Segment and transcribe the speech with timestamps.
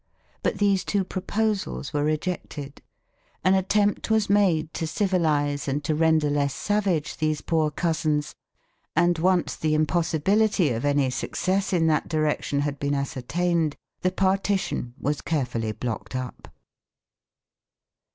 [0.41, 2.81] But these two proposals were rejected.
[3.43, 8.33] An attempt was made to civilize and to render less savage these poor cousins,
[8.95, 14.95] and once the impossibility of any success in that direction had been ascertained the partition
[14.99, 16.47] was carefully blocked up.